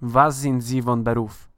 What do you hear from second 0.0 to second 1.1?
Was sind Sie von